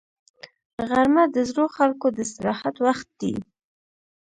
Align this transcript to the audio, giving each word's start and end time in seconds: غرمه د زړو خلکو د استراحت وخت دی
غرمه 0.89 1.23
د 1.35 1.37
زړو 1.49 1.65
خلکو 1.77 2.07
د 2.11 2.17
استراحت 2.25 2.75
وخت 2.87 3.07
دی 3.21 3.33